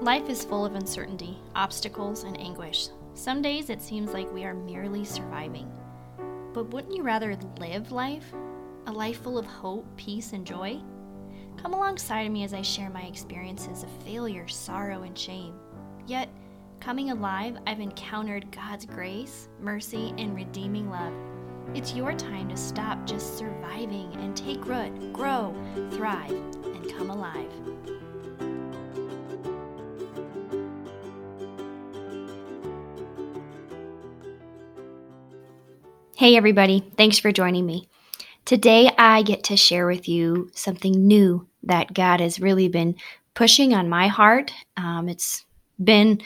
Life 0.00 0.28
is 0.28 0.44
full 0.44 0.64
of 0.64 0.76
uncertainty, 0.76 1.36
obstacles, 1.56 2.22
and 2.22 2.38
anguish. 2.40 2.90
Some 3.14 3.42
days 3.42 3.68
it 3.68 3.82
seems 3.82 4.12
like 4.12 4.32
we 4.32 4.44
are 4.44 4.54
merely 4.54 5.04
surviving. 5.04 5.68
But 6.54 6.72
wouldn't 6.72 6.94
you 6.94 7.02
rather 7.02 7.36
live 7.58 7.90
life? 7.90 8.32
A 8.86 8.92
life 8.92 9.20
full 9.20 9.36
of 9.36 9.44
hope, 9.44 9.84
peace, 9.96 10.34
and 10.34 10.46
joy? 10.46 10.80
Come 11.56 11.74
alongside 11.74 12.28
of 12.28 12.32
me 12.32 12.44
as 12.44 12.54
I 12.54 12.62
share 12.62 12.90
my 12.90 13.02
experiences 13.02 13.82
of 13.82 13.90
failure, 14.04 14.46
sorrow, 14.46 15.02
and 15.02 15.18
shame. 15.18 15.54
Yet, 16.06 16.28
coming 16.78 17.10
alive, 17.10 17.58
I've 17.66 17.80
encountered 17.80 18.52
God's 18.52 18.86
grace, 18.86 19.48
mercy, 19.60 20.14
and 20.16 20.36
redeeming 20.36 20.88
love. 20.88 21.12
It's 21.74 21.94
your 21.94 22.12
time 22.12 22.48
to 22.50 22.56
stop 22.56 23.04
just 23.04 23.36
surviving 23.36 24.14
and 24.20 24.36
take 24.36 24.64
root, 24.64 25.12
grow, 25.12 25.52
thrive, 25.90 26.30
and 26.30 26.88
come 26.96 27.10
alive. 27.10 27.50
Hey, 36.18 36.36
everybody. 36.36 36.80
Thanks 36.96 37.20
for 37.20 37.30
joining 37.30 37.64
me. 37.64 37.88
Today, 38.44 38.90
I 38.98 39.22
get 39.22 39.44
to 39.44 39.56
share 39.56 39.86
with 39.86 40.08
you 40.08 40.50
something 40.52 41.06
new 41.06 41.46
that 41.62 41.94
God 41.94 42.18
has 42.18 42.40
really 42.40 42.66
been 42.66 42.96
pushing 43.34 43.72
on 43.72 43.88
my 43.88 44.08
heart. 44.08 44.52
Um, 44.76 45.08
it's 45.08 45.44
been 45.84 46.20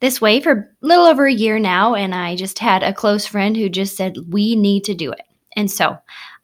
this 0.00 0.18
way 0.18 0.40
for 0.40 0.52
a 0.52 0.66
little 0.80 1.04
over 1.04 1.26
a 1.26 1.30
year 1.30 1.58
now, 1.58 1.94
and 1.94 2.14
I 2.14 2.36
just 2.36 2.58
had 2.58 2.82
a 2.82 2.94
close 2.94 3.26
friend 3.26 3.54
who 3.54 3.68
just 3.68 3.98
said, 3.98 4.16
We 4.30 4.56
need 4.56 4.84
to 4.84 4.94
do 4.94 5.12
it. 5.12 5.26
And 5.54 5.70
so, 5.70 5.98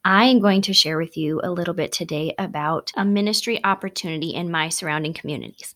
I 0.04 0.26
am 0.26 0.38
going 0.38 0.60
to 0.60 0.74
share 0.74 0.98
with 0.98 1.16
you 1.16 1.40
a 1.42 1.50
little 1.50 1.72
bit 1.72 1.92
today 1.92 2.34
about 2.36 2.92
a 2.98 3.04
ministry 3.06 3.64
opportunity 3.64 4.34
in 4.34 4.50
my 4.50 4.68
surrounding 4.68 5.14
communities. 5.14 5.74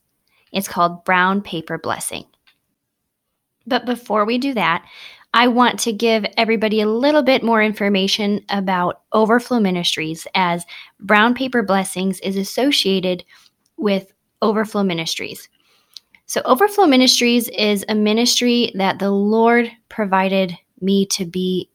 It's 0.51 0.67
called 0.67 1.03
Brown 1.05 1.41
Paper 1.41 1.79
Blessing. 1.79 2.25
But 3.65 3.87
before 3.87 4.25
we 4.25 4.37
do 4.37 4.53
that, 4.53 4.85
I 5.35 5.49
want 5.49 5.79
to 5.81 5.91
give 5.91 6.25
everybody 6.37 6.79
a 6.79 6.87
little 6.87 7.21
bit 7.21 7.43
more 7.43 7.61
information 7.61 8.45
about 8.47 9.01
Overflow 9.11 9.59
Ministries 9.59 10.25
as 10.33 10.65
Brown 11.01 11.33
Paper 11.33 11.61
Blessings 11.61 12.21
is 12.21 12.37
associated 12.37 13.25
with 13.75 14.13
Overflow 14.41 14.83
Ministries. 14.83 15.49
So, 16.25 16.41
Overflow 16.45 16.85
Ministries 16.85 17.49
is 17.49 17.83
a 17.89 17.95
ministry 17.95 18.71
that 18.75 18.99
the 18.99 19.11
Lord 19.11 19.69
provided 19.89 20.57
me 20.79 21.05
to 21.07 21.25
be 21.25 21.69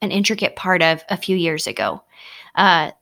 an 0.00 0.12
intricate 0.12 0.54
part 0.54 0.80
of 0.80 1.02
a 1.08 1.16
few 1.16 1.36
years 1.36 1.66
ago. 1.66 2.04
Uh, 2.54 2.92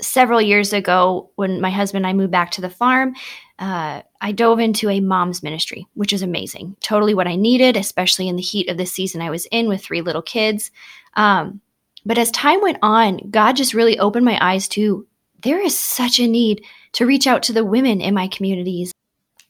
several 0.00 0.40
years 0.40 0.72
ago, 0.72 1.30
when 1.36 1.60
my 1.60 1.70
husband 1.70 2.04
and 2.04 2.10
I 2.10 2.12
moved 2.16 2.32
back 2.32 2.50
to 2.52 2.60
the 2.60 2.70
farm, 2.70 3.14
uh, 3.58 4.02
I 4.20 4.32
dove 4.32 4.58
into 4.58 4.90
a 4.90 5.00
mom's 5.00 5.42
ministry, 5.42 5.86
which 5.94 6.12
is 6.12 6.22
amazing. 6.22 6.76
Totally 6.80 7.14
what 7.14 7.28
I 7.28 7.36
needed, 7.36 7.76
especially 7.76 8.28
in 8.28 8.36
the 8.36 8.42
heat 8.42 8.68
of 8.68 8.76
the 8.76 8.86
season 8.86 9.22
I 9.22 9.30
was 9.30 9.46
in 9.46 9.68
with 9.68 9.82
three 9.82 10.00
little 10.00 10.22
kids. 10.22 10.70
Um, 11.14 11.60
but 12.04 12.18
as 12.18 12.30
time 12.32 12.60
went 12.60 12.78
on, 12.82 13.30
God 13.30 13.56
just 13.56 13.74
really 13.74 13.98
opened 13.98 14.24
my 14.24 14.38
eyes 14.40 14.68
to 14.68 15.06
there 15.42 15.60
is 15.60 15.78
such 15.78 16.18
a 16.18 16.26
need 16.26 16.64
to 16.92 17.06
reach 17.06 17.26
out 17.26 17.42
to 17.44 17.52
the 17.52 17.64
women 17.64 18.00
in 18.00 18.14
my 18.14 18.28
communities. 18.28 18.92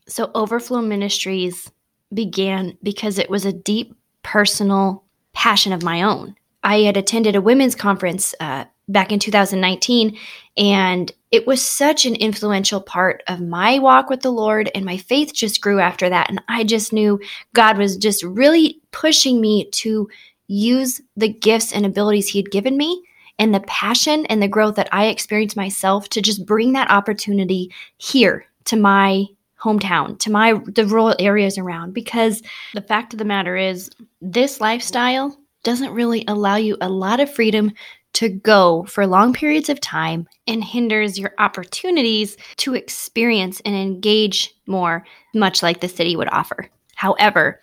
So, 0.06 0.31
Overflow 0.34 0.83
Ministries 0.83 1.70
began 2.12 2.77
because 2.83 3.19
it 3.19 3.31
was 3.31 3.45
a 3.45 3.53
deep 3.53 3.97
personal 4.23 5.05
passion 5.33 5.73
of 5.73 5.83
my 5.83 6.03
own. 6.03 6.34
I 6.62 6.81
had 6.81 6.97
attended 6.97 7.36
a 7.36 7.41
women's 7.41 7.75
conference 7.75 8.34
uh, 8.41 8.64
back 8.88 9.12
in 9.12 9.18
2019. 9.18 10.16
And 10.56 11.12
it 11.30 11.46
was 11.46 11.62
such 11.62 12.06
an 12.06 12.14
influential 12.14 12.80
part 12.80 13.22
of 13.27 13.40
my 13.40 13.78
walk 13.78 14.08
with 14.08 14.20
the 14.20 14.30
Lord, 14.30 14.70
and 14.74 14.84
my 14.84 14.96
faith 14.96 15.32
just 15.34 15.60
grew 15.60 15.80
after 15.80 16.08
that. 16.08 16.30
And 16.30 16.42
I 16.48 16.64
just 16.64 16.92
knew 16.92 17.20
God 17.55 17.77
was 17.77 17.96
just 17.96 18.23
really 18.23 18.80
pushing 18.92 19.40
me 19.40 19.68
to 19.73 20.08
use 20.46 21.00
the 21.17 21.28
gifts 21.28 21.73
and 21.73 21.84
abilities 21.84 22.28
He 22.28 22.39
had 22.39 22.50
given 22.50 22.77
me 22.77 23.02
and 23.39 23.55
the 23.55 23.61
passion 23.61 24.27
and 24.27 24.42
the 24.42 24.48
growth 24.48 24.77
that 24.77 24.89
I 24.92 25.06
experienced 25.06 25.56
myself 25.56 26.08
to 26.11 26.23
just 26.23 26.46
bring 26.46 26.73
that 26.73 26.90
opportunity 26.90 27.73
here 27.98 28.46
to 28.67 28.77
my 28.77 29.27
hometown, 29.61 30.18
to 30.20 30.30
my 30.30 30.61
the 30.67 30.86
rural 30.86 31.14
areas 31.18 31.58
around 31.58 31.94
because 31.94 32.42
the 32.74 32.83
fact 32.83 33.14
of 33.14 33.18
the 33.18 33.24
matter 33.24 33.56
is 33.56 33.90
this 34.20 34.61
lifestyle 34.61 35.36
doesn't 35.62 35.92
really 35.92 36.24
allow 36.28 36.56
you 36.56 36.77
a 36.80 36.89
lot 36.89 37.18
of 37.18 37.33
freedom 37.33 37.73
to 38.14 38.29
go 38.29 38.85
for 38.85 39.07
long 39.07 39.33
periods 39.33 39.69
of 39.69 39.80
time 39.80 40.27
and 40.47 40.64
hinders 40.64 41.19
your 41.19 41.35
opportunities 41.39 42.36
to 42.57 42.75
experience 42.75 43.61
and 43.64 43.75
engage 43.75 44.55
more, 44.67 45.05
much 45.35 45.63
like 45.63 45.80
the 45.80 45.89
city 45.89 46.17
would 46.17 46.29
offer. 46.33 46.69
However, 46.95 47.61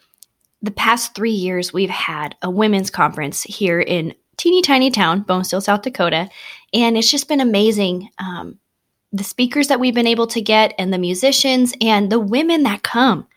the 0.61 0.71
past 0.71 1.15
three 1.15 1.31
years, 1.31 1.73
we've 1.73 1.89
had 1.89 2.35
a 2.41 2.49
women's 2.49 2.91
conference 2.91 3.43
here 3.43 3.79
in 3.79 4.13
teeny 4.37 4.61
tiny 4.61 4.91
town, 4.91 5.23
Bonesteel, 5.23 5.61
South 5.61 5.81
Dakota, 5.81 6.29
and 6.73 6.97
it's 6.97 7.09
just 7.09 7.27
been 7.27 7.41
amazing. 7.41 8.09
Um, 8.17 8.59
the 9.11 9.23
speakers 9.23 9.67
that 9.67 9.79
we've 9.79 9.95
been 9.95 10.07
able 10.07 10.27
to 10.27 10.41
get, 10.41 10.73
and 10.77 10.93
the 10.93 10.97
musicians, 10.97 11.73
and 11.81 12.11
the 12.11 12.19
women 12.19 12.63
that 12.63 12.83
come. 12.83 13.27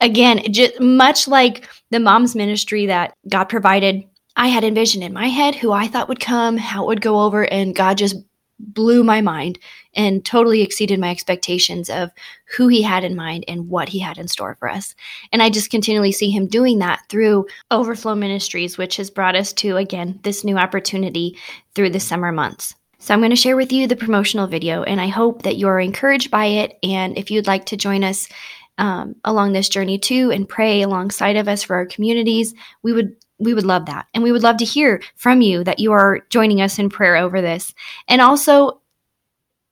Again, 0.00 0.52
just 0.52 0.80
much 0.80 1.28
like 1.28 1.68
the 1.90 2.00
mom's 2.00 2.34
ministry 2.34 2.86
that 2.86 3.14
God 3.28 3.44
provided 3.44 4.04
I 4.36 4.48
had 4.48 4.64
envisioned 4.64 5.04
in 5.04 5.12
my 5.12 5.28
head 5.28 5.54
who 5.54 5.72
I 5.72 5.88
thought 5.88 6.08
would 6.08 6.20
come, 6.20 6.56
how 6.56 6.84
it 6.84 6.86
would 6.86 7.00
go 7.00 7.20
over, 7.22 7.44
and 7.44 7.74
God 7.74 7.98
just 7.98 8.16
blew 8.58 9.02
my 9.02 9.20
mind 9.20 9.58
and 9.94 10.24
totally 10.24 10.62
exceeded 10.62 11.00
my 11.00 11.10
expectations 11.10 11.90
of 11.90 12.10
who 12.56 12.68
he 12.68 12.80
had 12.80 13.02
in 13.02 13.16
mind 13.16 13.44
and 13.48 13.68
what 13.68 13.88
he 13.88 13.98
had 13.98 14.18
in 14.18 14.28
store 14.28 14.54
for 14.54 14.68
us. 14.68 14.94
And 15.32 15.42
I 15.42 15.50
just 15.50 15.70
continually 15.70 16.12
see 16.12 16.30
him 16.30 16.46
doing 16.46 16.78
that 16.78 17.02
through 17.08 17.46
Overflow 17.70 18.14
Ministries, 18.14 18.78
which 18.78 18.96
has 18.98 19.10
brought 19.10 19.34
us 19.34 19.52
to, 19.54 19.76
again, 19.76 20.20
this 20.22 20.44
new 20.44 20.56
opportunity 20.56 21.36
through 21.74 21.90
the 21.90 22.00
summer 22.00 22.30
months. 22.30 22.74
So 23.00 23.12
I'm 23.12 23.20
going 23.20 23.30
to 23.30 23.36
share 23.36 23.56
with 23.56 23.72
you 23.72 23.88
the 23.88 23.96
promotional 23.96 24.46
video, 24.46 24.84
and 24.84 25.00
I 25.00 25.08
hope 25.08 25.42
that 25.42 25.56
you're 25.56 25.80
encouraged 25.80 26.30
by 26.30 26.46
it. 26.46 26.78
And 26.84 27.18
if 27.18 27.32
you'd 27.32 27.48
like 27.48 27.66
to 27.66 27.76
join 27.76 28.04
us 28.04 28.28
um, 28.78 29.16
along 29.24 29.52
this 29.52 29.68
journey 29.68 29.98
too 29.98 30.30
and 30.30 30.48
pray 30.48 30.82
alongside 30.82 31.36
of 31.36 31.48
us 31.48 31.64
for 31.64 31.74
our 31.74 31.86
communities, 31.86 32.54
we 32.84 32.92
would 32.92 33.16
we 33.42 33.54
would 33.54 33.66
love 33.66 33.86
that. 33.86 34.06
And 34.14 34.22
we 34.22 34.32
would 34.32 34.42
love 34.42 34.56
to 34.58 34.64
hear 34.64 35.02
from 35.16 35.40
you 35.40 35.64
that 35.64 35.78
you 35.78 35.92
are 35.92 36.20
joining 36.30 36.60
us 36.60 36.78
in 36.78 36.88
prayer 36.88 37.16
over 37.16 37.40
this. 37.40 37.74
And 38.08 38.20
also, 38.20 38.80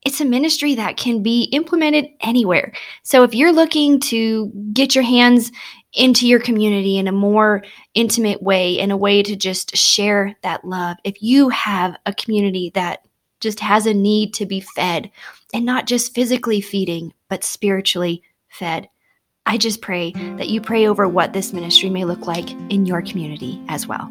it's 0.04 0.20
a 0.20 0.25
ministry 0.25 0.75
that 0.76 0.97
can 0.97 1.22
be 1.22 1.44
implemented 1.53 2.06
anywhere. 2.20 2.72
So 3.03 3.22
if 3.22 3.34
you're 3.34 3.53
looking 3.53 4.00
to 4.00 4.50
get 4.72 4.94
your 4.94 5.04
hands 5.04 5.53
into 5.92 6.26
your 6.26 6.41
community 6.41 6.98
in 6.98 7.08
a 7.08 7.12
more 7.12 7.62
intimate 7.94 8.42
way, 8.42 8.78
in 8.78 8.91
a 8.91 8.97
way 8.97 9.22
to 9.22 9.36
just 9.36 9.76
share 9.76 10.34
that 10.42 10.64
love, 10.64 10.97
if 11.04 11.22
you 11.22 11.48
have 11.50 11.97
a 12.06 12.14
community 12.14 12.70
that 12.75 13.00
just 13.41 13.60
has 13.60 13.87
a 13.87 13.94
need 13.94 14.32
to 14.34 14.47
be 14.47 14.60
fed 14.60 15.10
and 15.52 15.64
not 15.64 15.87
just 15.87 16.14
physically 16.14 16.60
feeding, 16.60 17.12
but 17.28 17.44
spiritually 17.44 18.22
fed, 18.48 18.88
I 19.50 19.56
just 19.56 19.81
pray 19.81 20.12
that 20.12 20.49
you 20.49 20.61
pray 20.61 20.87
over 20.87 21.09
what 21.09 21.33
this 21.33 21.53
ministry 21.53 21.91
may 21.91 22.05
look 22.05 22.28
like 22.28 22.49
in 22.71 22.87
your 22.87 23.03
community 23.03 23.61
as 23.69 23.84
well. 23.84 24.09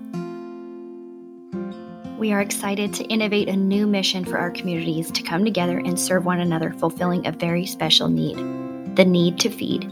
We 2.18 2.34
are 2.34 2.42
excited 2.42 2.94
to 2.96 3.06
innovate 3.06 3.48
a 3.48 3.56
new 3.56 3.88
mission 3.88 4.26
for 4.26 4.38
our 4.38 4.52
communities 4.52 5.10
to 5.12 5.24
come 5.24 5.46
together 5.46 5.78
and 5.78 5.98
serve 5.98 6.26
one 6.26 6.42
another, 6.42 6.74
fulfilling 6.74 7.26
a 7.26 7.32
very 7.32 7.66
special 7.66 8.10
need 8.10 8.36
the 8.98 9.06
need 9.06 9.40
to 9.40 9.50
feed. 9.50 9.90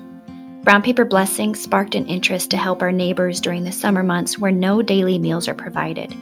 Brown 0.64 0.82
Paper 0.82 1.06
Blessings 1.06 1.62
sparked 1.62 1.96
an 1.96 2.08
interest 2.08 2.52
to 2.52 2.58
help 2.58 2.82
our 2.82 2.92
neighbors 2.92 3.40
during 3.40 3.64
the 3.64 3.72
summer 3.72 4.04
months 4.04 4.38
where 4.38 4.52
no 4.52 4.82
daily 4.82 5.18
meals 5.18 5.48
are 5.48 5.56
provided. 5.56 6.14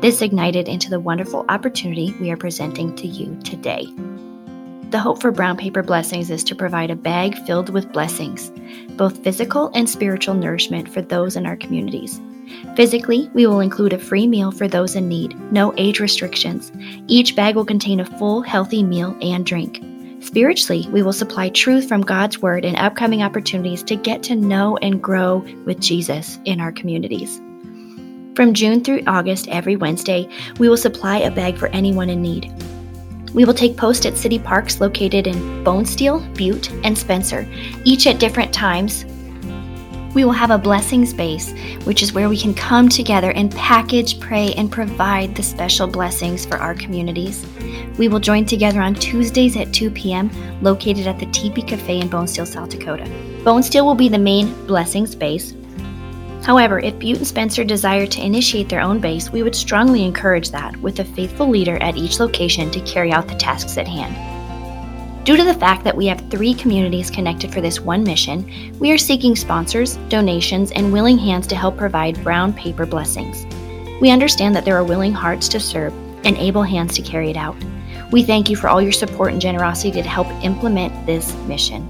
This 0.00 0.20
ignited 0.20 0.66
into 0.66 0.90
the 0.90 0.98
wonderful 0.98 1.44
opportunity 1.48 2.12
we 2.20 2.32
are 2.32 2.36
presenting 2.36 2.96
to 2.96 3.06
you 3.06 3.38
today. 3.44 3.86
The 4.94 5.00
hope 5.00 5.20
for 5.20 5.32
Brown 5.32 5.56
Paper 5.56 5.82
Blessings 5.82 6.30
is 6.30 6.44
to 6.44 6.54
provide 6.54 6.88
a 6.88 6.94
bag 6.94 7.36
filled 7.46 7.68
with 7.68 7.90
blessings, 7.90 8.52
both 8.90 9.24
physical 9.24 9.72
and 9.74 9.90
spiritual 9.90 10.36
nourishment 10.36 10.88
for 10.88 11.02
those 11.02 11.34
in 11.34 11.46
our 11.46 11.56
communities. 11.56 12.20
Physically, 12.76 13.28
we 13.34 13.44
will 13.44 13.58
include 13.58 13.92
a 13.92 13.98
free 13.98 14.28
meal 14.28 14.52
for 14.52 14.68
those 14.68 14.94
in 14.94 15.08
need, 15.08 15.36
no 15.50 15.74
age 15.76 15.98
restrictions. 15.98 16.70
Each 17.08 17.34
bag 17.34 17.56
will 17.56 17.64
contain 17.64 17.98
a 17.98 18.04
full, 18.04 18.42
healthy 18.42 18.84
meal 18.84 19.18
and 19.20 19.44
drink. 19.44 19.82
Spiritually, 20.22 20.88
we 20.92 21.02
will 21.02 21.12
supply 21.12 21.48
truth 21.48 21.88
from 21.88 22.02
God's 22.02 22.38
Word 22.38 22.64
and 22.64 22.76
upcoming 22.76 23.20
opportunities 23.20 23.82
to 23.82 23.96
get 23.96 24.22
to 24.22 24.36
know 24.36 24.76
and 24.76 25.02
grow 25.02 25.38
with 25.64 25.80
Jesus 25.80 26.38
in 26.44 26.60
our 26.60 26.70
communities. 26.70 27.40
From 28.36 28.54
June 28.54 28.84
through 28.84 29.02
August, 29.08 29.48
every 29.48 29.74
Wednesday, 29.74 30.28
we 30.60 30.68
will 30.68 30.76
supply 30.76 31.18
a 31.18 31.32
bag 31.32 31.56
for 31.56 31.66
anyone 31.70 32.10
in 32.10 32.22
need. 32.22 32.54
We 33.34 33.44
will 33.44 33.52
take 33.52 33.76
post 33.76 34.06
at 34.06 34.16
city 34.16 34.38
parks 34.38 34.80
located 34.80 35.26
in 35.26 35.64
Bonesteel, 35.64 36.34
Butte, 36.36 36.70
and 36.84 36.96
Spencer, 36.96 37.46
each 37.84 38.06
at 38.06 38.20
different 38.20 38.54
times. 38.54 39.04
We 40.14 40.24
will 40.24 40.32
have 40.32 40.52
a 40.52 40.58
blessing 40.58 41.04
space, 41.04 41.52
which 41.82 42.00
is 42.00 42.12
where 42.12 42.28
we 42.28 42.38
can 42.38 42.54
come 42.54 42.88
together 42.88 43.32
and 43.32 43.50
package, 43.50 44.20
pray, 44.20 44.54
and 44.54 44.70
provide 44.70 45.34
the 45.34 45.42
special 45.42 45.88
blessings 45.88 46.46
for 46.46 46.56
our 46.56 46.74
communities. 46.76 47.44
We 47.98 48.06
will 48.06 48.20
join 48.20 48.46
together 48.46 48.80
on 48.80 48.94
Tuesdays 48.94 49.56
at 49.56 49.72
2 49.72 49.90
p.m., 49.90 50.30
located 50.62 51.08
at 51.08 51.18
the 51.18 51.26
Teepee 51.26 51.62
Cafe 51.62 52.00
in 52.00 52.08
Bonesteel, 52.08 52.46
South 52.46 52.68
Dakota. 52.68 53.04
Bonesteel 53.42 53.84
will 53.84 53.96
be 53.96 54.08
the 54.08 54.18
main 54.18 54.54
blessing 54.66 55.08
space. 55.08 55.54
However, 56.44 56.78
if 56.78 56.98
Butte 56.98 57.18
and 57.18 57.26
Spencer 57.26 57.64
desire 57.64 58.06
to 58.06 58.24
initiate 58.24 58.68
their 58.68 58.82
own 58.82 59.00
base, 59.00 59.30
we 59.30 59.42
would 59.42 59.56
strongly 59.56 60.04
encourage 60.04 60.50
that, 60.50 60.76
with 60.82 61.00
a 61.00 61.04
faithful 61.04 61.48
leader 61.48 61.82
at 61.82 61.96
each 61.96 62.20
location 62.20 62.70
to 62.70 62.80
carry 62.80 63.12
out 63.12 63.28
the 63.28 63.34
tasks 63.34 63.78
at 63.78 63.88
hand. 63.88 64.14
Due 65.24 65.38
to 65.38 65.44
the 65.44 65.54
fact 65.54 65.84
that 65.84 65.96
we 65.96 66.04
have 66.04 66.28
three 66.30 66.52
communities 66.52 67.10
connected 67.10 67.50
for 67.50 67.62
this 67.62 67.80
one 67.80 68.04
mission, 68.04 68.78
we 68.78 68.92
are 68.92 68.98
seeking 68.98 69.34
sponsors, 69.34 69.96
donations, 70.10 70.70
and 70.72 70.92
willing 70.92 71.16
hands 71.16 71.46
to 71.46 71.56
help 71.56 71.78
provide 71.78 72.22
brown 72.22 72.52
paper 72.52 72.84
blessings. 72.84 73.46
We 74.02 74.10
understand 74.10 74.54
that 74.54 74.66
there 74.66 74.76
are 74.76 74.84
willing 74.84 75.14
hearts 75.14 75.48
to 75.48 75.60
serve 75.60 75.94
and 76.26 76.36
able 76.36 76.62
hands 76.62 76.94
to 76.96 77.02
carry 77.02 77.30
it 77.30 77.38
out. 77.38 77.56
We 78.12 78.22
thank 78.22 78.50
you 78.50 78.56
for 78.56 78.68
all 78.68 78.82
your 78.82 78.92
support 78.92 79.32
and 79.32 79.40
generosity 79.40 79.92
to 79.92 80.06
help 80.06 80.26
implement 80.44 81.06
this 81.06 81.34
mission. 81.46 81.88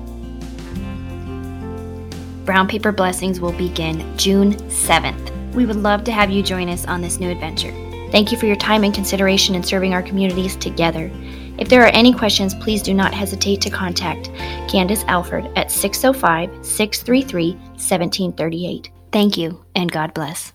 Brown 2.44 2.68
Paper 2.68 2.92
Blessings 2.92 3.40
will 3.40 3.52
begin 3.52 4.16
June 4.18 4.52
7th. 4.68 5.54
We 5.54 5.64
would 5.64 5.76
love 5.76 6.04
to 6.04 6.12
have 6.12 6.30
you 6.30 6.42
join 6.42 6.68
us 6.68 6.84
on 6.84 7.00
this 7.00 7.18
new 7.18 7.30
adventure. 7.30 7.72
Thank 8.10 8.30
you 8.30 8.38
for 8.38 8.44
your 8.44 8.56
time 8.56 8.84
and 8.84 8.92
consideration 8.92 9.54
in 9.54 9.62
serving 9.62 9.94
our 9.94 10.02
communities 10.02 10.54
together. 10.56 11.10
If 11.56 11.70
there 11.70 11.82
are 11.82 11.94
any 11.94 12.12
questions, 12.12 12.54
please 12.54 12.82
do 12.82 12.92
not 12.92 13.14
hesitate 13.14 13.62
to 13.62 13.70
contact 13.70 14.30
Candace 14.68 15.04
Alford 15.08 15.50
at 15.56 15.70
605 15.70 16.64
633 16.64 17.52
1738. 17.54 18.90
Thank 19.10 19.38
you 19.38 19.64
and 19.74 19.90
God 19.90 20.12
bless. 20.12 20.52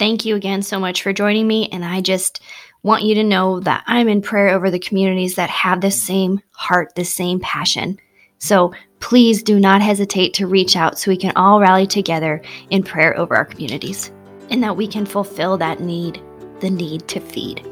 Thank 0.00 0.24
you 0.24 0.34
again 0.34 0.60
so 0.60 0.80
much 0.80 1.02
for 1.02 1.12
joining 1.12 1.46
me, 1.46 1.68
and 1.70 1.84
I 1.84 2.00
just 2.00 2.42
want 2.82 3.04
you 3.04 3.14
to 3.14 3.24
know 3.24 3.60
that 3.60 3.84
I'm 3.86 4.08
in 4.08 4.22
prayer 4.22 4.48
over 4.48 4.70
the 4.70 4.78
communities 4.78 5.36
that 5.36 5.50
have 5.50 5.80
the 5.80 5.90
same 5.90 6.42
heart, 6.50 6.94
the 6.96 7.04
same 7.04 7.38
passion. 7.38 7.98
So 8.38 8.74
please 9.06 9.40
do 9.40 9.60
not 9.60 9.80
hesitate 9.80 10.34
to 10.34 10.48
reach 10.48 10.74
out 10.74 10.98
so 10.98 11.12
we 11.12 11.16
can 11.16 11.30
all 11.36 11.60
rally 11.60 11.86
together 11.86 12.42
in 12.70 12.82
prayer 12.82 13.16
over 13.16 13.36
our 13.36 13.44
communities 13.44 14.10
and 14.50 14.60
that 14.60 14.76
we 14.76 14.84
can 14.84 15.06
fulfill 15.06 15.56
that 15.56 15.78
need, 15.78 16.20
the 16.58 16.68
need 16.68 17.06
to 17.06 17.20
feed. 17.20 17.64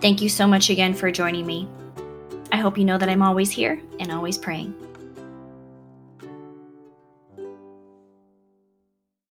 Thank 0.00 0.20
you 0.20 0.28
so 0.28 0.48
much 0.48 0.68
again 0.68 0.92
for 0.92 1.12
joining 1.12 1.46
me. 1.46 1.68
I 2.50 2.56
hope 2.56 2.76
you 2.76 2.84
know 2.84 2.98
that 2.98 3.08
I'm 3.08 3.22
always 3.22 3.52
here 3.52 3.80
and 4.00 4.10
always 4.10 4.36
praying. 4.36 4.74